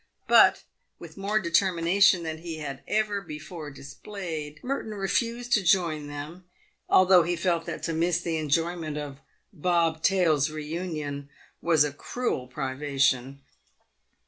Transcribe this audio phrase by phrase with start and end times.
[0.27, 0.63] But,
[0.97, 6.45] with more determination than he had ever before displayed, Merton refused to join them,
[6.89, 9.19] although he felt that to miss the enjoyment of
[9.53, 11.29] Bob Tail's reunion
[11.61, 13.41] was a cruel privation.